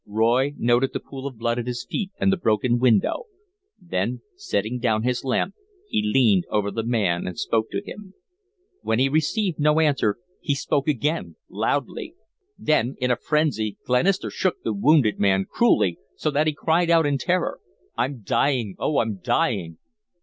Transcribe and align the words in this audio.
Roy 0.07 0.55
noted 0.57 0.93
the 0.93 0.99
pool 0.99 1.27
of 1.27 1.37
blood 1.37 1.59
at 1.59 1.67
his 1.67 1.85
feet 1.87 2.09
and 2.19 2.33
the 2.33 2.35
broken 2.35 2.79
window; 2.79 3.25
then, 3.79 4.21
setting 4.35 4.79
down 4.79 5.03
his 5.03 5.23
lamp, 5.23 5.53
he 5.89 6.01
leaned 6.01 6.43
over 6.49 6.71
the 6.71 6.81
man 6.81 7.27
and 7.27 7.37
spoke 7.37 7.69
to 7.69 7.83
him. 7.85 8.15
When 8.81 8.97
he 8.97 9.09
received 9.09 9.59
no 9.59 9.79
answer 9.79 10.17
he 10.41 10.55
spoke 10.55 10.87
again 10.87 11.35
loudly. 11.49 12.15
Then, 12.57 12.95
in 12.99 13.11
a 13.11 13.15
frenzy, 13.15 13.77
Glenister 13.85 14.31
shook 14.31 14.63
the 14.63 14.73
wounded 14.73 15.19
man 15.19 15.45
cruelly, 15.47 15.99
so 16.15 16.31
that 16.31 16.47
he 16.47 16.53
cried 16.53 16.89
out 16.89 17.05
in 17.05 17.19
terror: 17.19 17.59
"I'm 17.95 18.23
dying 18.23 18.73
oh, 18.79 18.97
I'm 18.97 19.17
dying." 19.17 19.77